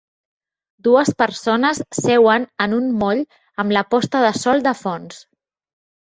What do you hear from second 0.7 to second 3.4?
Dues persones seuen en un moll